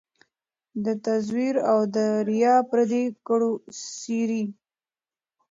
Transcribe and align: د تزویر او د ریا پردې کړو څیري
د 0.85 0.87
تزویر 1.05 1.55
او 1.71 1.79
د 1.95 1.97
ریا 2.29 2.55
پردې 2.69 3.03
کړو 3.27 3.51
څیري 3.99 4.43